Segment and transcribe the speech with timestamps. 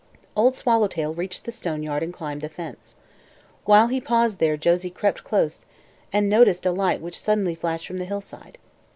[0.35, 2.95] Old Swallowtail reached the stone yard and climbed the fence.
[3.65, 5.67] While he paused there Josie crept close
[6.11, 8.57] and noticed a light which suddenly flashed from the hillside.